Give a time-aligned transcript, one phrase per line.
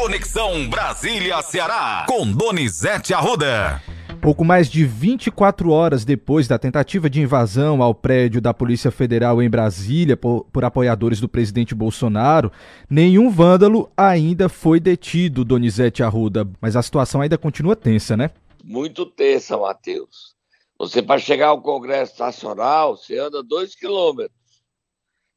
[0.00, 3.82] Conexão Brasília-Ceará, com Donizete Arruda.
[4.22, 9.42] Pouco mais de 24 horas depois da tentativa de invasão ao prédio da Polícia Federal
[9.42, 12.52] em Brasília por, por, apoiadores do presidente Bolsonaro,
[12.88, 16.48] nenhum vândalo ainda foi detido, Donizete Arruda.
[16.60, 18.30] Mas a situação ainda continua tensa, né?
[18.62, 20.36] Muito tensa, Matheus.
[20.78, 24.38] Você, para chegar ao Congresso Nacional, você anda dois quilômetros.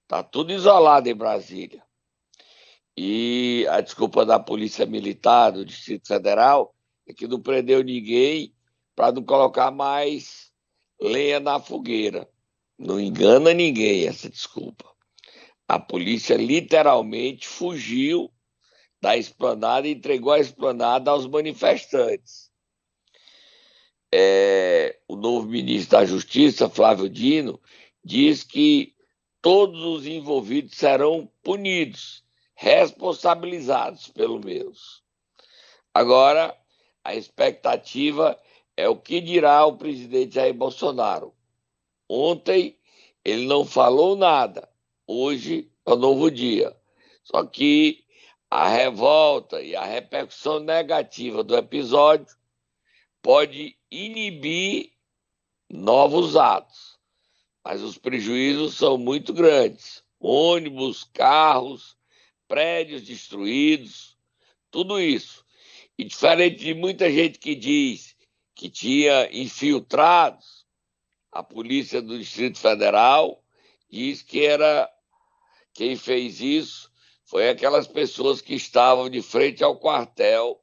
[0.08, 1.82] Tá tudo isolado em Brasília.
[2.98, 6.76] E a desculpa da Polícia Militar do Distrito Federal
[7.08, 8.54] é que não prendeu ninguém
[8.96, 10.52] para não colocar mais
[11.00, 12.30] lenha na fogueira.
[12.78, 14.90] Não engana ninguém essa desculpa.
[15.68, 18.32] A polícia literalmente fugiu
[19.02, 22.52] da esplanada e entregou a esplanada aos manifestantes.
[24.14, 27.60] É, o novo ministro da Justiça, Flávio Dino,
[28.04, 28.94] diz que
[29.42, 32.24] todos os envolvidos serão punidos,
[32.62, 35.02] responsabilizados, pelo menos.
[35.92, 36.56] Agora,
[37.04, 38.40] a expectativa
[38.78, 41.34] é o que dirá o presidente Jair Bolsonaro.
[42.08, 42.78] Ontem
[43.26, 44.70] ele não falou nada,
[45.08, 46.78] hoje é um novo dia.
[47.24, 48.06] Só que
[48.48, 52.36] a revolta e a repercussão negativa do episódio
[53.24, 54.92] pode inibir
[55.68, 57.00] novos atos,
[57.66, 60.04] mas os prejuízos são muito grandes.
[60.20, 61.98] Ônibus, carros,
[62.52, 64.18] prédios destruídos,
[64.70, 65.46] tudo isso.
[65.98, 68.14] E diferente de muita gente que diz
[68.54, 70.66] que tinha infiltrados,
[71.32, 73.42] a polícia do Distrito Federal
[73.90, 74.90] diz que era
[75.74, 76.92] quem fez isso
[77.24, 80.62] foi aquelas pessoas que estavam de frente ao quartel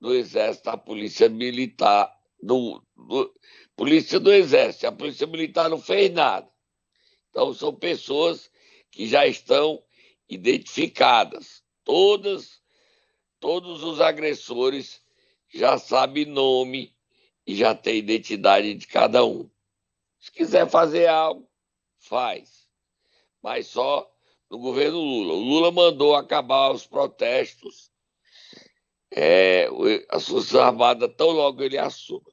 [0.00, 3.32] do Exército da Polícia Militar, do, do
[3.76, 4.88] Polícia do Exército.
[4.88, 6.50] A Polícia Militar não fez nada.
[7.28, 8.50] Então são pessoas
[8.90, 9.80] que já estão
[10.30, 11.62] identificadas.
[11.84, 12.60] Todas,
[13.38, 15.02] todos os agressores
[15.52, 16.94] já sabem nome,
[17.50, 19.50] e já tem identidade de cada um.
[20.20, 21.48] Se quiser fazer algo,
[21.98, 22.68] faz.
[23.42, 24.08] Mas só
[24.48, 25.34] no governo Lula.
[25.34, 27.90] O Lula mandou acabar os protestos.
[29.10, 29.68] É,
[30.08, 32.30] as Forças Armadas, tão logo ele assuma.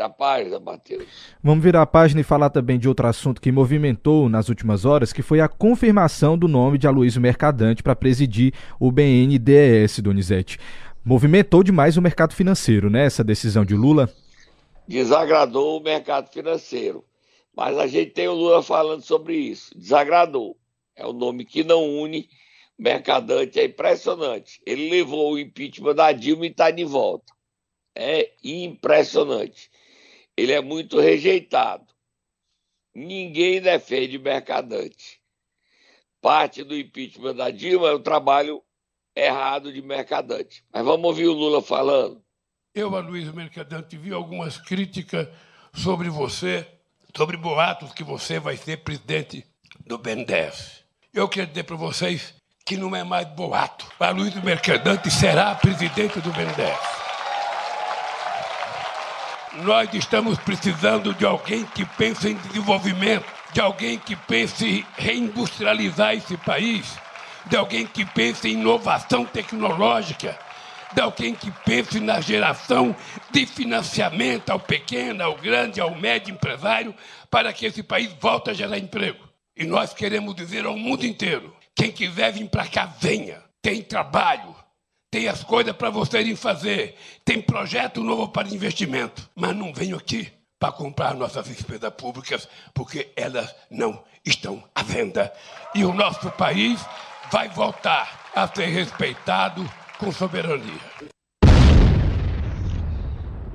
[0.00, 1.04] A página, Matheus.
[1.42, 5.12] Vamos virar a página e falar também de outro assunto que movimentou nas últimas horas,
[5.12, 10.58] que foi a confirmação do nome de Aloysio Mercadante para presidir o BNDES, Donizete.
[11.04, 13.04] Movimentou demais o mercado financeiro, né?
[13.06, 14.08] Essa decisão de Lula.
[14.86, 17.04] Desagradou o mercado financeiro.
[17.54, 19.76] Mas a gente tem o Lula falando sobre isso.
[19.76, 20.56] Desagradou.
[20.96, 22.28] É um nome que não une.
[22.78, 24.60] Mercadante é impressionante.
[24.66, 27.32] Ele levou o impeachment da Dilma e está de volta.
[27.94, 29.70] É impressionante.
[30.36, 31.86] Ele é muito rejeitado.
[32.94, 35.20] Ninguém defende Mercadante.
[36.20, 38.62] Parte do impeachment da Dilma é o trabalho
[39.14, 40.64] errado de Mercadante.
[40.72, 42.22] Mas vamos ouvir o Lula falando.
[42.74, 45.28] Eu, Aloysio Mercadante, vi algumas críticas
[45.74, 46.66] sobre você,
[47.14, 49.44] sobre boatos que você vai ser presidente
[49.86, 50.82] do BNDES.
[51.12, 52.34] Eu quero dizer para vocês
[52.64, 53.86] que não é mais boato.
[54.00, 57.01] Aloysio Mercadante será presidente do BNDES.
[59.56, 66.14] Nós estamos precisando de alguém que pense em desenvolvimento, de alguém que pense em reindustrializar
[66.14, 66.98] esse país
[67.46, 70.38] de alguém que pense em inovação tecnológica,
[70.94, 72.94] de alguém que pense na geração
[73.30, 76.94] de financiamento ao pequeno, ao grande, ao médio empresário,
[77.30, 79.26] para que esse país volte a gerar emprego.
[79.56, 83.42] E nós queremos dizer ao mundo inteiro: quem quiser vir para cá, venha.
[83.60, 84.54] Tem trabalho,
[85.12, 89.98] tem as coisas para vocês irem fazer, tem projeto novo para investimento, mas não venham
[89.98, 95.30] aqui para comprar nossas despesas públicas, porque elas não estão à venda.
[95.74, 96.80] E o nosso país
[97.30, 100.80] vai voltar a ser respeitado com soberania.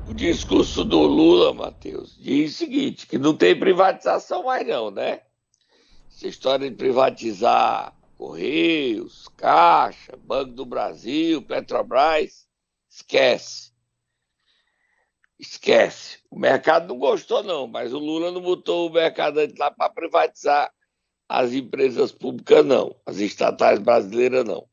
[0.07, 5.21] O discurso do Lula, Matheus, diz o seguinte, que não tem privatização mais não, né?
[6.07, 12.47] Essa história de privatizar Correios, Caixa, Banco do Brasil, Petrobras,
[12.89, 13.71] esquece.
[15.39, 16.19] Esquece.
[16.31, 20.73] O mercado não gostou, não, mas o Lula não botou o mercado lá para privatizar
[21.29, 24.67] as empresas públicas não, as estatais brasileiras não.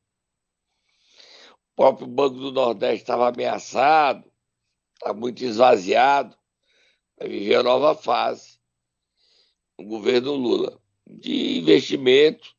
[1.73, 4.25] O próprio Banco do Nordeste estava ameaçado,
[4.95, 6.35] está muito esvaziado,
[7.19, 8.59] vai viver a nova fase
[9.79, 12.55] no governo Lula de investimento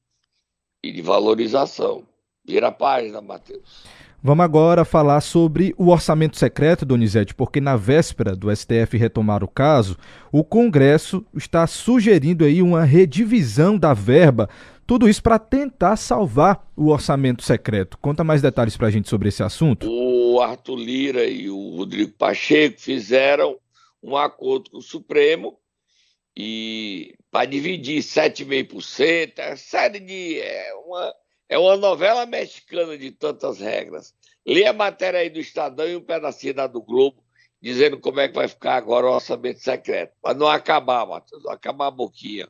[0.86, 2.04] e de valorização.
[2.46, 3.84] Vira a página, Matheus.
[4.22, 9.48] Vamos agora falar sobre o orçamento secreto, Donizete, porque na véspera do STF retomar o
[9.48, 9.96] caso,
[10.32, 14.50] o Congresso está sugerindo aí uma redivisão da verba
[14.88, 17.98] Tudo isso para tentar salvar o orçamento secreto.
[18.00, 19.88] Conta mais detalhes para a gente sobre esse assunto.
[19.90, 23.58] O Arthur Lira e o Rodrigo Pacheco fizeram
[24.02, 25.58] um acordo com o Supremo
[26.38, 31.16] e para dividir 7,5%, é série de é uma
[31.48, 34.14] é uma novela mexicana de tantas regras.
[34.46, 37.24] Lê a matéria aí do Estadão e um pedacinho da do Globo
[37.62, 40.14] dizendo como é que vai ficar agora o orçamento secreto.
[40.22, 42.48] Para não acabar, Matheus, acabar a boquinha.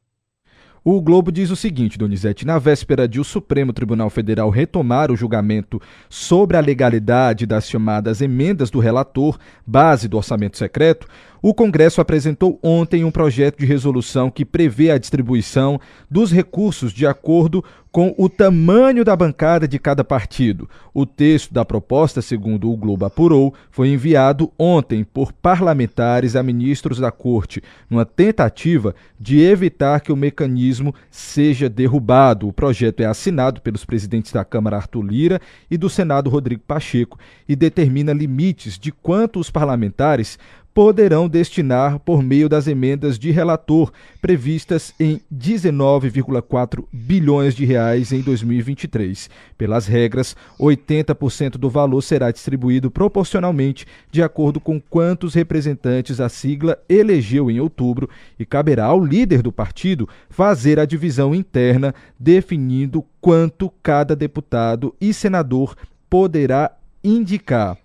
[0.87, 5.15] O Globo diz o seguinte, Donizete: na véspera de o Supremo Tribunal Federal retomar o
[5.15, 11.07] julgamento sobre a legalidade das chamadas emendas do relator, base do orçamento secreto,
[11.41, 17.07] o Congresso apresentou ontem um projeto de resolução que prevê a distribuição dos recursos de
[17.07, 20.69] acordo com o tamanho da bancada de cada partido.
[20.93, 26.99] O texto da proposta, segundo o Globo apurou, foi enviado ontem por parlamentares a ministros
[26.99, 32.49] da Corte, numa tentativa de evitar que o mecanismo seja derrubado.
[32.49, 35.39] O projeto é assinado pelos presidentes da Câmara Arthur Lira
[35.71, 40.37] e do Senado Rodrigo Pacheco e determina limites de quanto os parlamentares
[40.75, 48.19] poderão destinar por meio das emendas de relator previstas em 19,4 bilhões de reais em
[48.19, 49.29] 2023.
[49.57, 56.77] Pelas regras, 80% do valor será distribuído proporcionalmente de acordo com quantos representantes a sigla
[56.89, 63.71] elegeu em outubro e caberá ao líder do partido fazer a divisão interna definindo quanto
[63.81, 65.73] cada deputado e senador
[66.09, 66.69] poderá
[67.01, 67.84] indicar.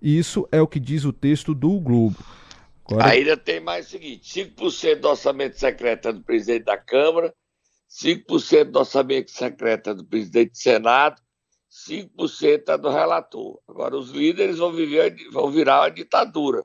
[0.00, 2.16] Isso é o que diz o texto do Globo.
[2.88, 3.10] Agora...
[3.10, 7.34] Ainda tem mais o seguinte: 5% do orçamento secreto é do presidente da Câmara,
[7.88, 11.20] 5% do orçamento secreto é do presidente do Senado,
[11.88, 13.60] 5% é do relator.
[13.68, 16.64] Agora, os líderes vão, viver, vão virar uma ditadura.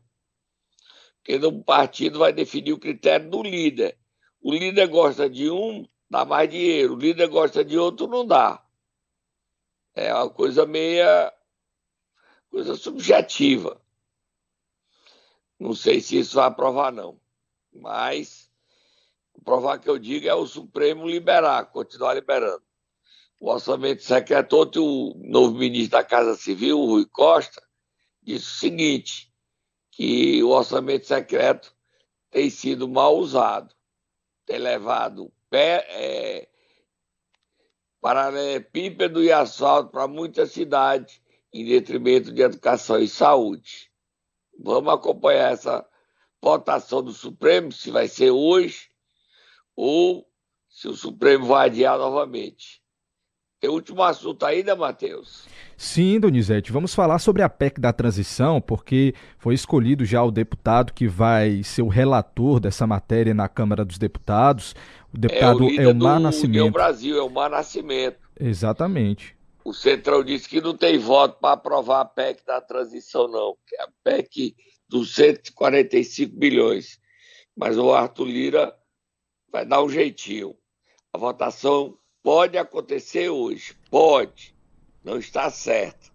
[1.18, 3.98] Porque no partido vai definir o critério do líder.
[4.42, 6.96] O líder gosta de um, dá mais dinheiro.
[6.96, 8.64] O líder gosta de outro, não dá.
[9.94, 11.32] É uma coisa meia
[12.52, 13.82] coisa subjetiva.
[15.58, 17.20] Não sei se isso vai aprovar, não.
[17.74, 18.52] Mas
[19.44, 22.62] provar que eu digo é o Supremo liberar, continuar liberando.
[23.40, 27.62] O orçamento secreto, ontem o novo ministro da Casa Civil, o Rui Costa,
[28.22, 29.34] disse o seguinte,
[29.90, 31.74] que o orçamento secreto
[32.30, 33.74] tem sido mal usado,
[34.46, 36.50] tem levado pé, é,
[38.00, 41.21] paralelepípedo e asfalto para muitas cidades
[41.54, 43.90] em detrimento de educação e saúde.
[44.60, 45.86] Vamos acompanhar essa
[46.42, 48.90] votação do Supremo, se vai ser hoje
[49.76, 50.26] ou
[50.70, 52.82] se o Supremo vai adiar novamente.
[53.60, 55.46] Tem último assunto ainda, Matheus?
[55.78, 56.72] Sim, Donizete.
[56.72, 61.62] Vamos falar sobre a PEC da transição, porque foi escolhido já o deputado que vai
[61.64, 64.76] ser o relator dessa matéria na Câmara dos Deputados.
[65.14, 66.66] O deputado é o Elmar do, Nascimento.
[66.66, 68.18] É o Brasil, Elmar Nascimento.
[68.40, 69.36] Exatamente.
[69.72, 73.74] O Centrão disse que não tem voto para aprovar a PEC da transição, não, que
[73.78, 74.54] é a PEC
[74.86, 77.00] dos 145 bilhões.
[77.56, 78.78] Mas o Arthur Lira
[79.50, 80.58] vai dar um jeitinho.
[81.14, 84.54] A votação pode acontecer hoje, pode,
[85.06, 86.12] não está certo.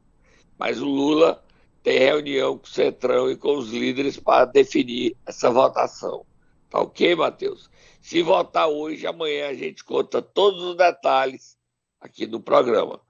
[0.58, 1.42] Mas o Lula
[1.82, 6.26] tem reunião com o Centrão e com os líderes para definir essa votação.
[6.68, 7.70] Tá ok, Matheus?
[8.02, 11.56] Se votar hoje, amanhã a gente conta todos os detalhes
[11.98, 13.05] aqui no programa.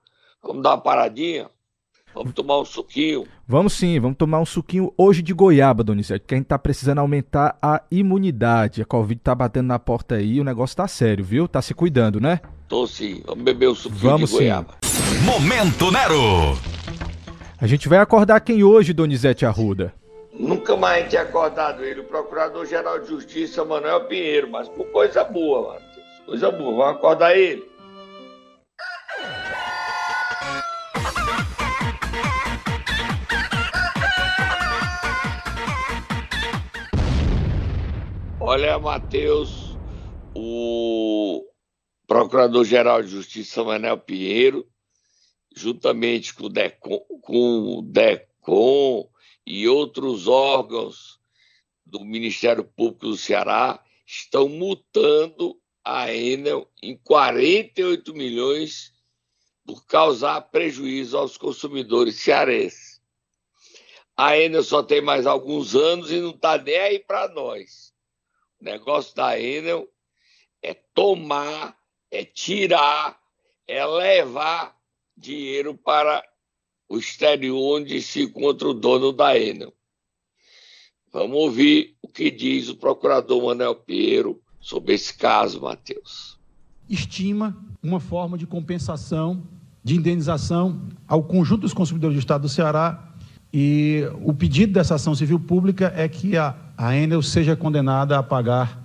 [0.47, 1.49] Vamos dar uma paradinha?
[2.15, 3.27] Vamos tomar um suquinho?
[3.47, 6.99] Vamos sim, vamos tomar um suquinho hoje de goiaba, Donizete, que a gente tá precisando
[6.99, 8.81] aumentar a imunidade.
[8.81, 11.47] A Covid tá batendo na porta aí, o negócio tá sério, viu?
[11.47, 12.41] Tá se cuidando, né?
[12.69, 14.75] Tô sim, vamos beber o suquinho vamos, de goiaba.
[14.83, 15.19] Sim.
[15.27, 16.57] Momento Nero!
[17.61, 19.93] A gente vai acordar quem hoje, Donizete Arruda?
[20.33, 25.75] Nunca mais tinha acordado ele, o Procurador-Geral de Justiça, Manuel Pinheiro, mas por coisa boa,
[25.75, 26.07] Matheus.
[26.25, 27.76] Coisa boa, vamos acordar ele.
[38.57, 39.79] Olha, Matheus,
[40.35, 41.47] o
[42.07, 44.67] Procurador-Geral de Justiça Manuel Pinheiro,
[45.55, 49.11] juntamente com o, DECOM, com o DECOM
[49.47, 51.21] e outros órgãos
[51.85, 58.91] do Ministério Público do Ceará, estão multando a Enel em 48 milhões
[59.67, 63.03] por causar prejuízo aos consumidores cearenses.
[64.17, 67.86] A Enel só tem mais alguns anos e não está nem aí para nós.
[68.61, 69.89] O negócio da Enel
[70.63, 71.77] é tomar,
[72.11, 73.19] é tirar,
[73.67, 74.77] é levar
[75.17, 76.23] dinheiro para
[76.89, 79.73] o exterior onde se encontra o dono da Enel.
[81.13, 86.39] Vamos ouvir o que diz o procurador Manuel Pinheiro sobre esse caso, Matheus.
[86.89, 89.47] estima uma forma de compensação,
[89.83, 93.15] de indenização ao conjunto dos consumidores do Estado do Ceará.
[93.53, 98.23] E o pedido dessa ação civil pública é que a, a Enel seja condenada a
[98.23, 98.83] pagar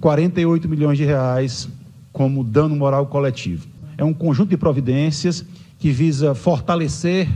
[0.00, 1.68] 48 milhões de reais
[2.12, 3.66] como dano moral coletivo.
[3.98, 5.44] É um conjunto de providências
[5.78, 7.28] que visa fortalecer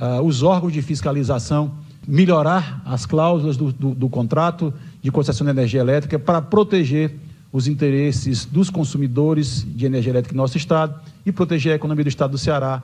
[0.00, 1.72] uh, os órgãos de fiscalização,
[2.06, 7.14] melhorar as cláusulas do, do, do contrato de concessão de energia elétrica para proteger
[7.52, 12.08] os interesses dos consumidores de energia elétrica em nosso estado e proteger a economia do
[12.08, 12.82] estado do Ceará.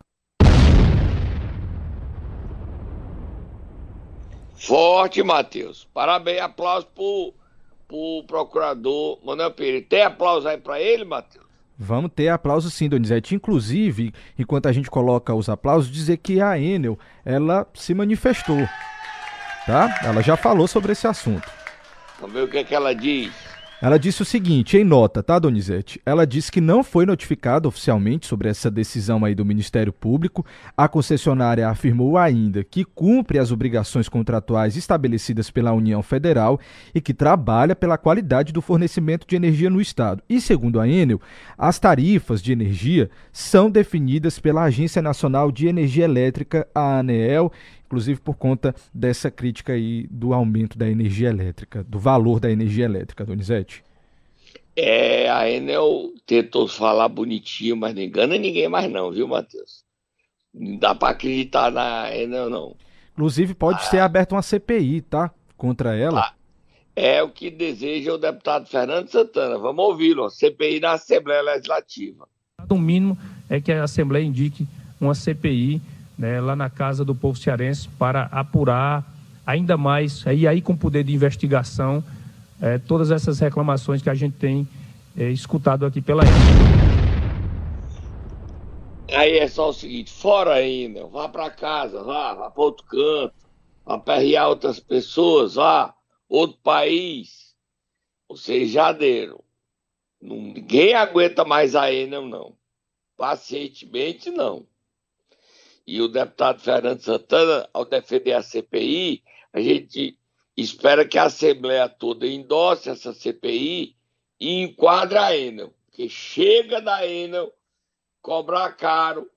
[4.60, 5.88] Forte, Matheus.
[5.94, 9.86] Parabéns, aplausos para o procurador Manuel Pereira.
[9.88, 11.46] Tem aplauso aí para ele, Matheus?
[11.78, 13.34] Vamos ter aplausos sim, Donizete.
[13.34, 18.68] Inclusive, enquanto a gente coloca os aplausos, dizer que a Enel, ela se manifestou,
[19.64, 19.98] tá?
[20.04, 21.50] Ela já falou sobre esse assunto.
[22.20, 23.32] Vamos ver o que, é que ela diz.
[23.82, 25.98] Ela disse o seguinte, em nota, tá, Donizete?
[26.04, 30.44] Ela disse que não foi notificada oficialmente sobre essa decisão aí do Ministério Público.
[30.76, 36.60] A concessionária afirmou ainda que cumpre as obrigações contratuais estabelecidas pela União Federal
[36.94, 40.22] e que trabalha pela qualidade do fornecimento de energia no Estado.
[40.28, 41.18] E, segundo a Enel,
[41.56, 47.50] as tarifas de energia são definidas pela Agência Nacional de Energia Elétrica, a ANEEL,
[47.90, 52.84] inclusive por conta dessa crítica aí do aumento da energia elétrica, do valor da energia
[52.84, 53.82] elétrica, Donizete.
[54.76, 59.82] É, a Enel tentou falar bonitinho, mas não engana ninguém mais não, viu, Matheus?
[60.54, 62.76] Não dá para acreditar na Enel, não.
[63.12, 65.32] Inclusive, pode ah, ser aberta uma CPI, tá?
[65.56, 66.20] Contra ela.
[66.20, 66.34] Ah,
[66.94, 69.58] é o que deseja o deputado Fernando Santana.
[69.58, 70.30] Vamos ouvi-lo.
[70.30, 72.28] CPI na Assembleia Legislativa.
[72.68, 73.18] O mínimo
[73.48, 74.66] é que a Assembleia indique
[75.00, 75.82] uma CPI
[76.20, 79.02] né, lá na casa do povo cearense para apurar
[79.46, 82.04] ainda mais, aí, aí com poder de investigação,
[82.60, 84.68] é, todas essas reclamações que a gente tem
[85.16, 86.22] é, escutado aqui pela
[89.12, 93.34] Aí é só o seguinte, fora ainda, vá para casa, vá, vá para outro canto,
[93.82, 95.94] vá perrear outras pessoas, vá,
[96.28, 97.54] outro país.
[98.28, 99.42] Vocês já deram.
[100.20, 102.52] Ninguém aguenta mais a Enel, não.
[103.16, 104.69] Pacientemente, não
[105.90, 110.16] e o deputado Fernando Santana, ao defender a CPI, a gente
[110.56, 113.96] espera que a Assembleia toda endosse essa CPI
[114.38, 117.52] e enquadre a Enel, que chega da Enel
[118.22, 119.28] cobrar caro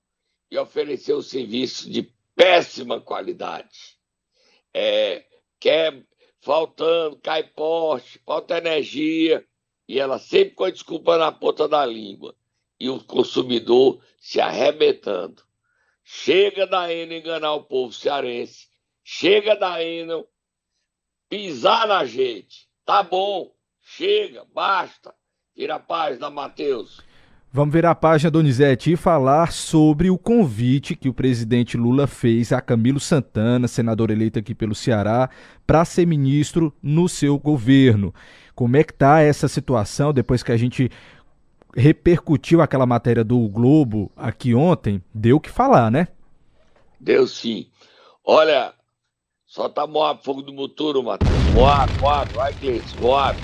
[0.48, 3.98] e oferecer um serviço de péssima qualidade.
[4.72, 5.24] É,
[5.58, 6.06] quer
[6.40, 9.44] faltando, cai poste, falta energia,
[9.88, 12.32] e ela sempre com a desculpa na ponta da língua,
[12.78, 15.43] e o consumidor se arrebentando.
[16.04, 18.66] Chega da Enel enganar o povo cearense.
[19.02, 20.28] Chega da Enel
[21.28, 22.68] pisar na gente.
[22.84, 23.52] Tá bom.
[23.80, 25.14] Chega, basta.
[25.56, 27.00] Vira a página, Matheus.
[27.56, 32.52] Vamos virar a página, Donizete, e falar sobre o convite que o presidente Lula fez
[32.52, 35.30] a Camilo Santana, senador eleito aqui pelo Ceará,
[35.64, 38.12] para ser ministro no seu governo.
[38.56, 40.90] Como é que está essa situação depois que a gente
[41.76, 46.08] repercutiu aquela matéria do Globo aqui ontem, deu o que falar, né?
[47.00, 47.68] Deu sim.
[48.24, 48.72] Olha,
[49.44, 51.30] só tá Moab Fogo do Muturo, Matheus.
[51.54, 53.38] Moab, Moab, vai, Gleice, Moab.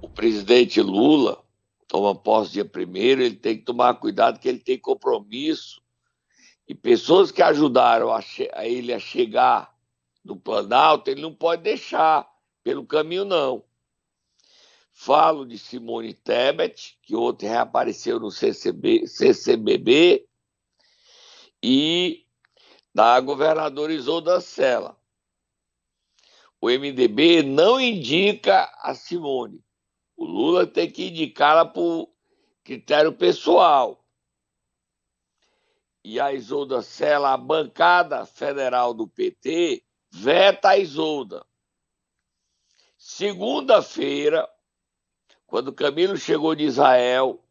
[0.00, 1.42] O presidente Lula
[1.88, 5.80] toma posse dia primeiro, ele tem que tomar cuidado que ele tem compromisso
[6.68, 8.20] e pessoas que ajudaram a,
[8.52, 9.74] a ele a chegar
[10.22, 12.28] no Planalto, ele não pode deixar
[12.68, 13.64] pelo caminho, não.
[14.92, 20.28] Falo de Simone Tebet, que ontem reapareceu no CCB, CCBB,
[21.62, 22.26] e
[22.94, 25.00] da governadora Isolda Sela.
[26.60, 29.64] O MDB não indica a Simone.
[30.14, 32.12] O Lula tem que indicá-la por
[32.62, 34.04] critério pessoal.
[36.04, 41.47] E a Isolda Sela, a bancada federal do PT, veta a Isolda.
[43.10, 44.46] Segunda-feira,
[45.46, 47.42] quando Camilo chegou de Israel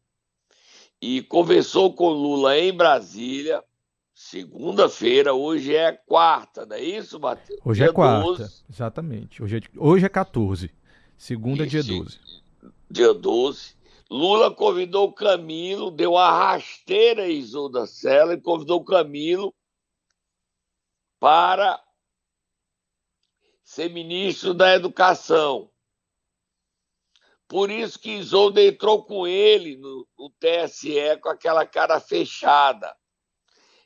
[1.02, 3.64] e conversou com Lula em Brasília,
[4.14, 7.58] segunda-feira, hoje é quarta, não é isso, Matheus?
[7.64, 8.64] Hoje é dia é quarta, 12.
[8.70, 9.42] exatamente.
[9.42, 10.70] Hoje é, hoje é 14,
[11.16, 12.20] segunda, isso, dia 12.
[12.88, 13.74] Dia 12.
[14.08, 19.52] Lula convidou Camilo, deu uma rasteira a Isolda Sela e convidou Camilo
[21.18, 21.82] para
[23.68, 25.70] ser ministro da Educação.
[27.46, 32.96] Por isso que Isolda entrou com ele no, no TSE com aquela cara fechada.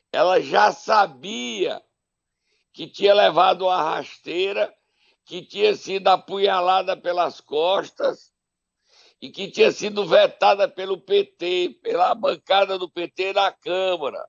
[0.09, 1.83] Ela já sabia
[2.71, 4.73] que tinha levado uma rasteira,
[5.25, 8.33] que tinha sido apunhalada pelas costas
[9.21, 14.25] e que tinha sido vetada pelo PT, pela bancada do PT na Câmara.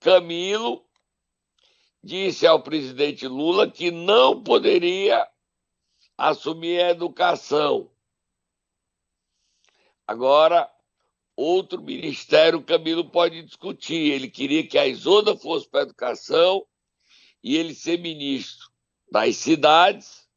[0.00, 0.86] Camilo
[2.04, 5.26] disse ao presidente Lula que não poderia
[6.18, 7.90] assumir a educação.
[10.06, 10.70] Agora,
[11.34, 14.12] outro ministério Camilo pode discutir.
[14.12, 16.66] Ele queria que a Isoda fosse para a educação
[17.42, 18.68] e ele ser ministro
[19.10, 20.28] das cidades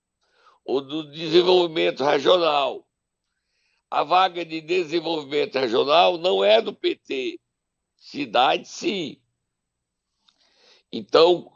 [0.64, 2.88] ou do desenvolvimento regional.
[3.90, 7.40] A vaga de desenvolvimento regional não é do PT.
[7.98, 9.22] Cidade, sim.
[10.92, 11.52] Então,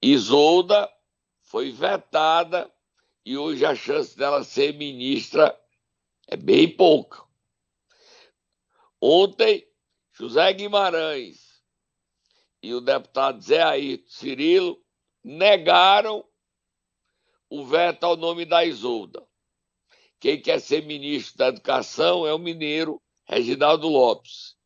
[0.00, 0.88] Isolda
[1.42, 2.72] foi vetada
[3.24, 5.58] e hoje a chance dela ser ministra
[6.26, 7.22] é bem pouca.
[9.00, 9.66] Ontem,
[10.12, 11.62] José Guimarães
[12.62, 14.84] e o deputado Zé Ayrton Cirilo
[15.22, 16.24] negaram
[17.48, 19.26] o veto ao nome da Isolda.
[20.20, 24.56] Quem quer ser ministro da Educação é o mineiro Reginaldo Lopes.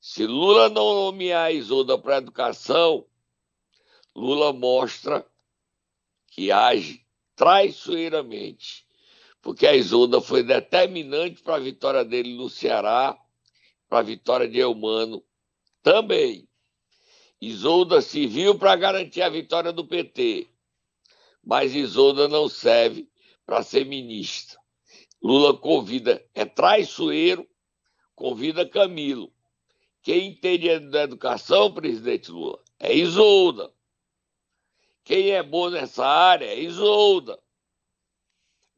[0.00, 3.06] Se Lula não nomear a Isolda para a educação,
[4.14, 5.26] Lula mostra
[6.28, 7.04] que age
[7.34, 8.86] traiçoeiramente,
[9.40, 13.18] porque a Isolda foi determinante para a vitória dele no Ceará
[13.92, 15.22] para a vitória de Eumano
[15.82, 16.48] também.
[17.38, 20.48] Isolda serviu para garantir a vitória do PT,
[21.44, 23.06] mas Isolda não serve
[23.44, 24.58] para ser ministra.
[25.22, 27.46] Lula convida, é traiçoeiro,
[28.14, 29.30] convida Camilo.
[30.02, 33.72] Quem entende da educação, presidente Lula, é Isolda.
[35.04, 37.38] Quem é bom nessa área é Isolda.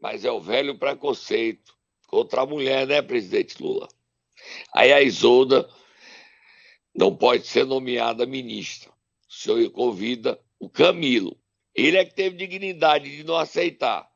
[0.00, 1.76] Mas é o velho preconceito
[2.06, 3.88] contra a mulher, né, presidente Lula?
[4.72, 5.68] Aí a Isolda
[6.94, 8.90] não pode ser nomeada ministra.
[9.28, 11.38] O senhor convida o Camilo.
[11.74, 14.08] Ele é que teve dignidade de não aceitar.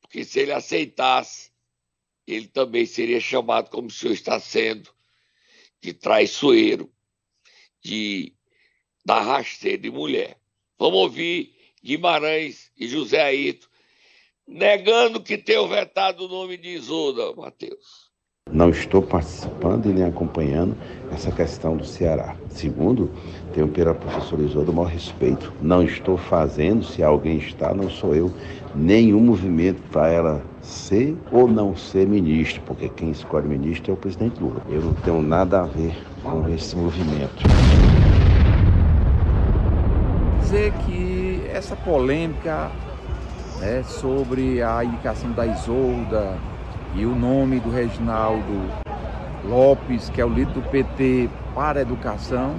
[0.00, 1.50] Porque se ele aceitasse,
[2.26, 4.92] ele também seria chamado, como o senhor está sendo,
[5.80, 6.92] de traiçoeiro,
[7.82, 8.34] de
[9.04, 10.39] da rasteira de mulher.
[10.80, 11.50] Vamos ouvir
[11.84, 13.68] Guimarães e José Aito
[14.48, 18.08] negando que tenham vetado o nome de Isolda, Matheus.
[18.50, 20.74] Não estou participando e nem acompanhando
[21.12, 22.34] essa questão do Ceará.
[22.48, 23.10] Segundo,
[23.52, 25.52] tenho pela professora Isolda o maior respeito.
[25.60, 28.32] Não estou fazendo, se alguém está, não sou eu,
[28.74, 33.98] nenhum movimento para ela ser ou não ser ministro, porque quem escolhe ministro é o
[33.98, 34.62] presidente Lula.
[34.70, 37.44] Eu não tenho nada a ver com esse movimento.
[40.50, 42.72] Dizer que essa polêmica
[43.60, 46.36] né, sobre a indicação da Isolda
[46.92, 48.68] e o nome do Reginaldo
[49.44, 52.56] Lopes, que é o líder do PT para a educação,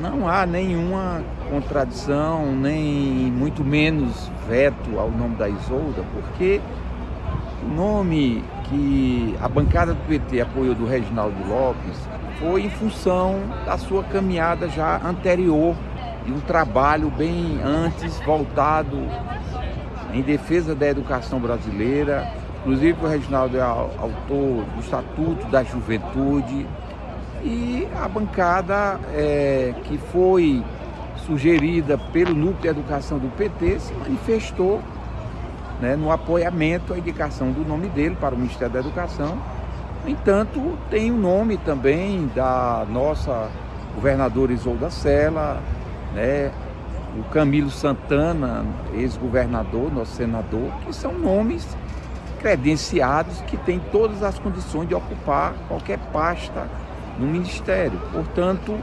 [0.00, 6.62] não há nenhuma contradição, nem muito menos veto ao nome da Isolda, porque
[7.62, 12.08] o nome que a bancada do PT apoiou do Reginaldo Lopes
[12.40, 15.76] foi em função da sua caminhada já anterior
[16.26, 18.98] e um trabalho bem antes voltado
[20.12, 22.26] em defesa da educação brasileira,
[22.66, 26.66] Inclusive o Reginaldo é autor do Estatuto da Juventude
[27.40, 30.64] e a bancada é, que foi
[31.24, 34.82] sugerida pelo Núcleo de Educação do PT se manifestou
[35.80, 39.38] né, no apoiamento à indicação do nome dele para o Ministério da Educação.
[40.02, 43.48] No entanto, tem o nome também da nossa
[43.94, 45.62] governadora Isolda Sela,
[46.16, 46.50] né,
[47.14, 51.76] o Camilo Santana, ex-governador, nosso senador, que são nomes
[52.40, 56.66] credenciados que têm todas as condições de ocupar qualquer pasta
[57.18, 58.00] no Ministério.
[58.12, 58.78] Portanto,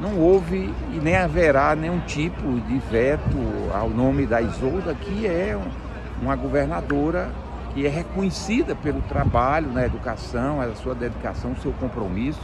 [0.00, 3.38] não houve e nem haverá nenhum tipo de veto
[3.72, 5.56] ao nome da Isolda, que é
[6.20, 7.30] uma governadora
[7.72, 12.40] que é reconhecida pelo trabalho na educação, a sua dedicação, o seu compromisso.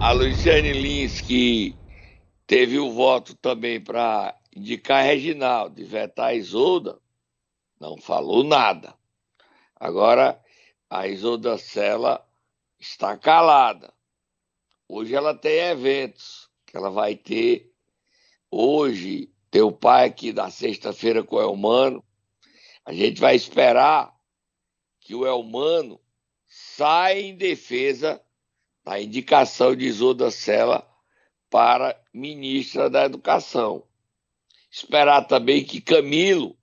[0.00, 1.74] A Luciane Lins, que
[2.48, 6.98] teve o voto também para indicar Reginaldo e vetar a Isolda,
[7.78, 8.94] não falou nada.
[9.76, 10.42] Agora,
[10.88, 12.26] a Isolda Sela
[12.80, 13.92] está calada.
[14.88, 17.70] Hoje ela tem eventos que ela vai ter.
[18.50, 22.02] Hoje, teu pai aqui da sexta-feira com o Elmano.
[22.82, 24.18] A gente vai esperar
[25.00, 26.00] que o Elmano
[26.46, 28.22] saia em defesa
[28.82, 30.87] da indicação de Isolda Sela
[31.50, 33.86] para ministra da Educação.
[34.70, 36.56] Esperar também que Camilo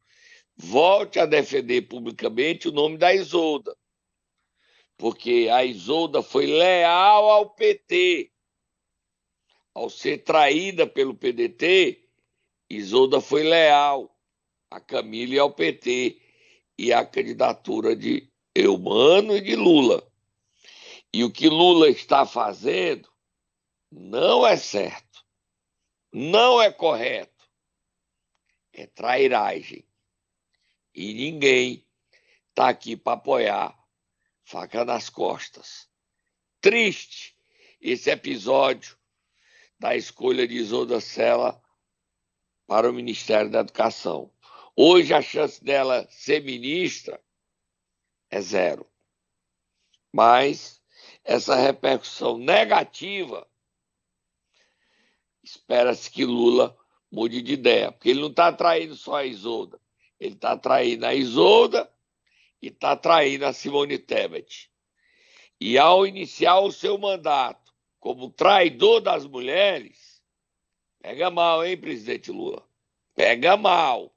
[0.56, 3.76] volte a defender publicamente o nome da Isolda,
[4.98, 8.32] porque a Isolda foi leal ao PT.
[9.74, 12.08] Ao ser traída pelo PDT,
[12.70, 14.16] Isolda foi leal
[14.72, 16.22] a Camila e ao PT
[16.78, 20.06] e à candidatura de Eumano e de Lula.
[21.14, 23.10] E o que Lula está fazendo
[23.98, 25.26] não é certo,
[26.12, 27.50] não é correto,
[28.74, 29.88] é trairagem.
[30.94, 31.88] E ninguém
[32.50, 33.78] está aqui para apoiar
[34.44, 35.90] faca nas costas.
[36.60, 37.38] Triste
[37.80, 38.98] esse episódio
[39.80, 41.62] da escolha de Isolda Sela
[42.68, 44.30] para o Ministério da Educação.
[44.76, 47.24] Hoje a chance dela ser ministra
[48.30, 48.86] é zero.
[50.12, 50.82] Mas
[51.24, 53.50] essa repercussão negativa,
[55.46, 56.76] espera-se que Lula
[57.12, 59.80] mude de ideia, porque ele não está traindo só a Isolda,
[60.20, 61.90] ele está traindo a Isolda
[62.62, 64.72] e está traindo a Simone Tebet.
[65.62, 70.22] E ao iniciar o seu mandato como traidor das mulheres,
[71.00, 72.64] pega mal, hein, presidente Lula?
[73.14, 74.14] Pega mal.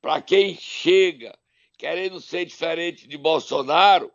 [0.00, 1.36] Para quem chega
[1.76, 4.10] querendo ser diferente de Bolsonaro,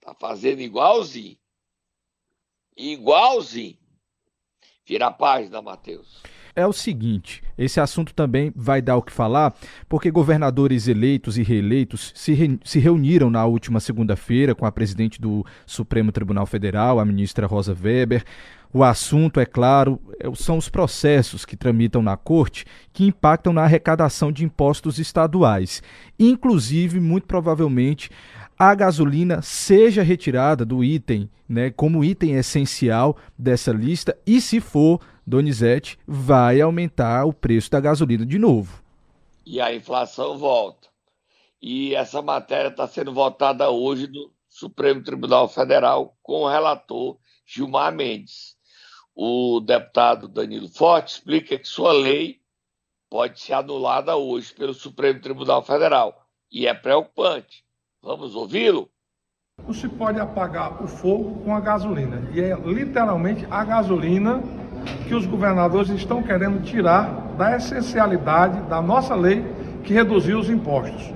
[0.00, 1.38] tá fazendo igualzinho.
[2.76, 3.81] Igualzinho.
[4.86, 6.22] Vira a página, Matheus
[6.54, 9.54] é o seguinte: esse assunto também vai dar o que falar,
[9.88, 15.20] porque governadores eleitos e reeleitos se, re, se reuniram na última segunda-feira com a presidente
[15.20, 18.24] do Supremo Tribunal Federal, a ministra Rosa Weber.
[18.74, 23.64] O assunto, é claro, é são os processos que tramitam na corte que impactam na
[23.64, 25.82] arrecadação de impostos estaduais.
[26.18, 28.10] Inclusive, muito provavelmente,
[28.64, 35.00] a gasolina seja retirada do item, né, como item essencial dessa lista, e se for,
[35.26, 38.80] Donizete, vai aumentar o preço da gasolina de novo.
[39.44, 40.86] E a inflação volta.
[41.60, 47.92] E essa matéria está sendo votada hoje no Supremo Tribunal Federal com o relator Gilmar
[47.92, 48.56] Mendes.
[49.12, 52.38] O deputado Danilo Forte explica que sua lei
[53.10, 56.28] pode ser anulada hoje pelo Supremo Tribunal Federal.
[56.48, 57.64] E é preocupante.
[58.04, 58.88] Vamos ouvi-lo?
[59.64, 62.20] Não se pode apagar o fogo com a gasolina.
[62.32, 64.42] E é literalmente a gasolina
[65.06, 67.04] que os governadores estão querendo tirar
[67.38, 69.44] da essencialidade da nossa lei
[69.84, 71.14] que reduziu os impostos.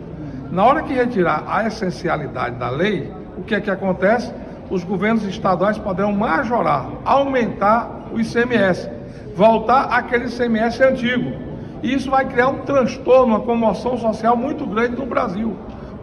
[0.53, 4.33] Na hora que retirar a essencialidade da lei, o que é que acontece?
[4.71, 8.89] Os governos estaduais poderão majorar, aumentar o ICMS,
[9.35, 11.33] voltar aquele ICMS antigo.
[11.83, 15.57] E isso vai criar um transtorno, uma comoção social muito grande no Brasil.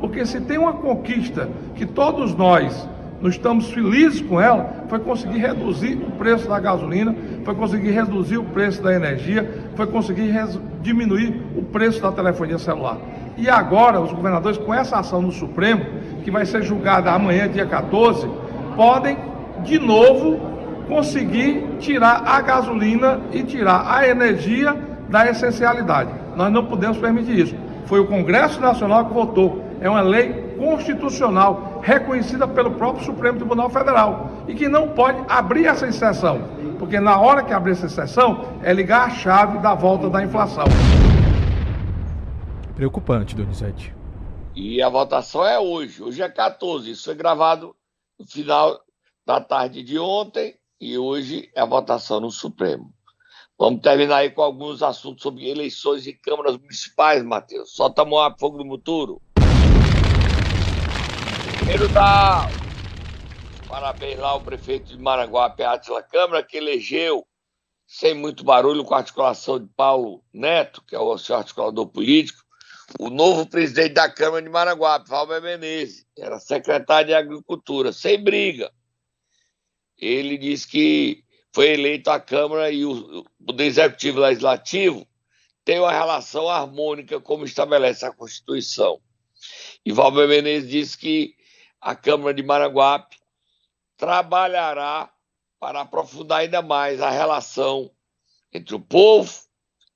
[0.03, 2.89] Porque se tem uma conquista que todos nós
[3.21, 8.37] nós estamos felizes com ela, foi conseguir reduzir o preço da gasolina, foi conseguir reduzir
[8.37, 10.29] o preço da energia, foi conseguir
[10.81, 12.97] diminuir o preço da telefonia celular.
[13.37, 15.85] E agora, os governadores, com essa ação no Supremo,
[16.21, 18.27] que vai ser julgada amanhã, dia 14,
[18.75, 19.17] podem,
[19.63, 20.37] de novo,
[20.85, 24.75] conseguir tirar a gasolina e tirar a energia
[25.07, 26.09] da essencialidade.
[26.35, 27.55] Nós não podemos permitir isso.
[27.85, 29.62] Foi o Congresso Nacional que votou.
[29.81, 35.65] É uma lei constitucional reconhecida pelo próprio Supremo Tribunal Federal e que não pode abrir
[35.65, 36.41] essa exceção,
[36.79, 40.65] porque na hora que abrir essa exceção é ligar a chave da volta da inflação.
[42.75, 43.93] Preocupante, Donizete.
[44.55, 47.75] E a votação é hoje, hoje é 14, isso foi gravado
[48.19, 48.79] no final
[49.25, 52.93] da tarde de ontem e hoje é a votação no Supremo.
[53.57, 57.73] Vamos terminar aí com alguns assuntos sobre eleições em câmaras municipais, Matheus.
[57.73, 59.21] Solta a fogo do muturo.
[61.63, 62.45] Primeiro dá
[63.69, 67.25] parabéns lá ao prefeito de Maranguape, Atila Câmara, que elegeu,
[67.87, 72.43] sem muito barulho, com a articulação de Paulo Neto, que é o seu articulador político,
[72.99, 78.69] o novo presidente da Câmara de Maranguape, Valber Menezes, era secretário de Agricultura, sem briga.
[79.97, 81.23] Ele disse que
[81.53, 85.07] foi eleito à Câmara e o Poder Executivo e Legislativo
[85.63, 88.99] tem uma relação harmônica, como estabelece a Constituição.
[89.85, 91.41] E Valber Menezes disse que
[91.83, 93.17] a Câmara de Maranguape
[93.97, 95.11] trabalhará
[95.59, 97.91] para aprofundar ainda mais a relação
[98.53, 99.31] entre o povo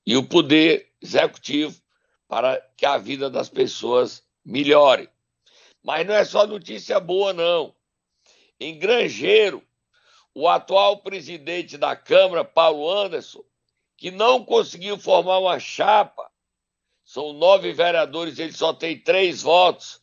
[0.06, 1.82] e o poder executivo
[2.28, 5.10] para que a vida das pessoas melhore.
[5.82, 7.74] Mas não é só notícia boa, não.
[8.60, 9.64] Em Grangeiro,
[10.36, 13.44] o atual presidente da Câmara, Paulo Anderson,
[13.96, 16.30] que não conseguiu formar uma chapa,
[17.06, 20.02] são nove vereadores, ele só tem três votos,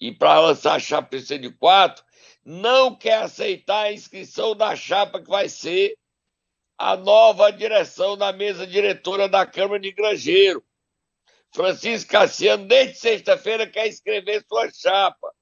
[0.00, 2.04] e para lançar a chapa precisa de quatro,
[2.44, 5.96] não quer aceitar a inscrição da chapa que vai ser
[6.76, 10.64] a nova direção da mesa diretora da Câmara de Grangeiro.
[11.52, 15.34] Francisco Cassiano, desde sexta-feira, quer escrever sua chapa.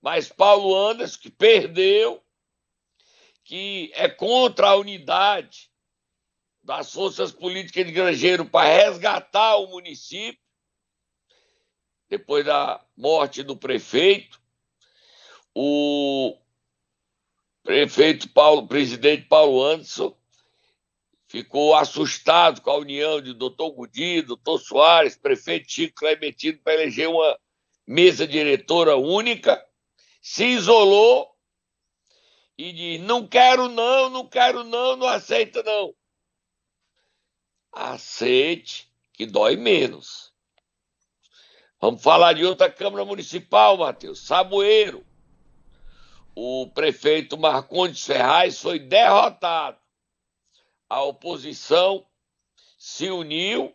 [0.00, 2.22] Mas Paulo Anderson, que perdeu,
[3.44, 5.70] que é contra a unidade
[6.62, 10.41] das forças políticas de Grangeiro para resgatar o município,
[12.12, 14.38] depois da morte do prefeito.
[15.54, 16.36] O
[17.62, 20.14] prefeito Paulo, presidente Paulo Anderson,
[21.26, 27.08] ficou assustado com a união de doutor Gudi, doutor Soares, prefeito Chico Clementino para eleger
[27.08, 27.38] uma
[27.86, 29.66] mesa diretora única,
[30.20, 31.34] se isolou
[32.58, 35.94] e diz: não quero não, não quero não, não aceita não.
[37.72, 40.31] Aceite, que dói menos.
[41.82, 44.24] Vamos falar de outra Câmara Municipal, Matheus.
[44.24, 45.04] Saboeiro.
[46.32, 49.76] O prefeito Marcondes Ferraz foi derrotado.
[50.88, 52.06] A oposição
[52.78, 53.74] se uniu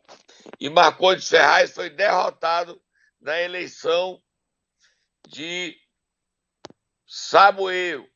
[0.57, 2.81] e Marcondes Ferraz foi derrotado
[3.19, 4.21] na eleição
[5.27, 5.75] de
[7.05, 8.07] Saboeiro.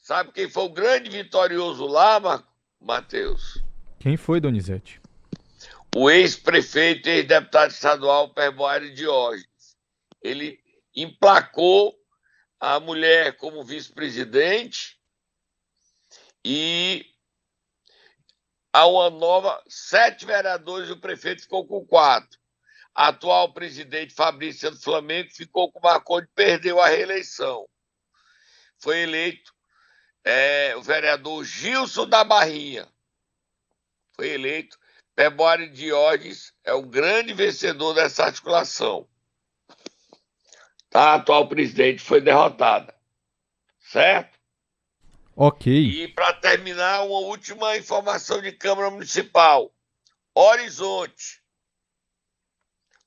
[0.00, 2.42] Sabe quem foi o grande vitorioso lá,
[2.80, 3.62] Matheus?
[4.00, 4.97] Quem foi, Donizete?
[5.96, 9.76] O ex-prefeito e ex-deputado estadual Perboário Diógenes.
[10.22, 10.60] Ele
[10.94, 11.94] emplacou
[12.60, 14.98] a mulher como vice-presidente
[16.44, 17.06] e
[18.72, 22.38] a uma nova, sete vereadores, o prefeito ficou com quatro.
[22.94, 27.68] A atual presidente Fabrícia do Flamengo ficou com o Marconi, perdeu a reeleição.
[28.78, 29.52] Foi eleito
[30.24, 32.88] é, o vereador Gilson da Barrinha.
[34.14, 34.78] Foi eleito.
[35.18, 39.08] Pebore Diógenes é o grande vencedor dessa articulação.
[40.88, 41.00] Tá?
[41.00, 42.94] A atual presidente foi derrotada.
[43.80, 44.38] Certo?
[45.34, 45.72] Ok.
[45.72, 49.74] E para terminar, uma última informação de Câmara Municipal.
[50.32, 51.42] Horizonte.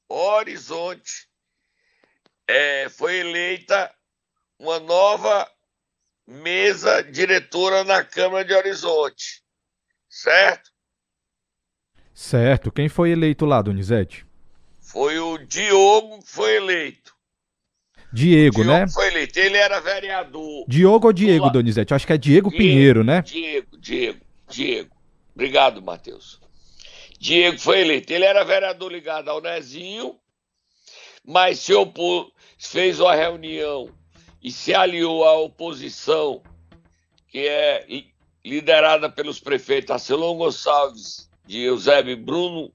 [0.10, 1.30] Horizonte
[2.46, 3.90] é, foi eleita
[4.60, 5.50] uma nova
[6.28, 9.42] mesa diretora na Câmara de Horizonte.
[10.10, 10.72] Certo?
[12.14, 12.72] Certo.
[12.72, 14.26] Quem foi eleito lá, Donizete?
[14.80, 17.14] Foi o Diogo que foi eleito.
[18.14, 18.88] Diego, Diogo né?
[18.90, 19.40] foi eleito.
[19.40, 20.66] Ele era vereador.
[20.68, 21.54] Diogo ou Diego, Lula.
[21.54, 21.94] Donizete?
[21.94, 23.22] Acho que é Diego, Diego, Pinheiro, né?
[23.22, 24.20] Diego, Diego,
[24.50, 24.96] Diego.
[25.34, 26.40] Obrigado, Matheus.
[27.18, 28.12] Diego foi eleito.
[28.12, 30.16] Ele era vereador ligado ao Nezinho,
[31.24, 33.90] mas se opôs, fez uma reunião
[34.44, 36.42] e se aliou à oposição,
[37.30, 42.72] que é li- liderada pelos prefeitos Arcelon Gonçalves de Eusébio Bruno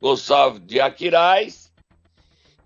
[0.00, 1.72] Gonçalves de Aquiraz.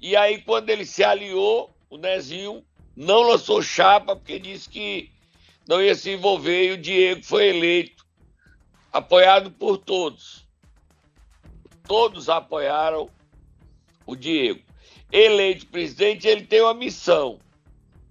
[0.00, 2.64] E aí, quando ele se aliou, o Nezinho
[2.96, 5.11] não lançou chapa, porque disse que
[5.66, 8.05] não ia se envolver, e o Diego foi eleito,
[8.92, 10.46] apoiado por todos.
[11.87, 13.11] Todos apoiaram
[14.07, 14.62] o Diego.
[15.11, 17.38] Eleito presidente, ele tem uma missão: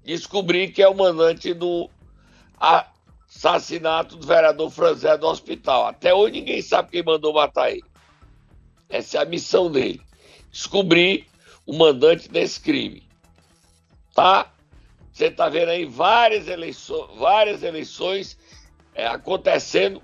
[0.03, 1.89] descobrir que é o mandante do
[3.35, 5.87] assassinato do vereador Franzé do hospital.
[5.87, 7.83] Até hoje ninguém sabe quem mandou matar ele.
[8.89, 10.01] Essa é a missão dele:
[10.51, 11.25] descobrir
[11.65, 13.03] o mandante desse crime.
[14.13, 14.51] Tá?
[15.11, 18.37] Você está vendo aí várias eleições, várias eleições
[18.93, 20.01] é, acontecendo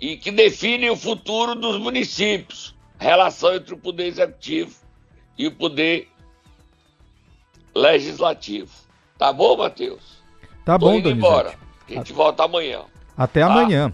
[0.00, 2.74] e que definem o futuro dos municípios.
[2.98, 4.76] Relação entre o poder executivo
[5.38, 6.08] e o poder
[7.74, 8.70] legislativo.
[9.16, 10.22] Tá bom, Matheus?
[10.66, 11.26] Tá Tô bom, indo Donizete.
[11.26, 11.69] embora.
[11.90, 12.80] A gente volta amanhã.
[13.16, 13.46] Até Tá?
[13.46, 13.92] amanhã.